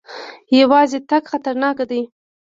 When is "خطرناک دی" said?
1.31-2.01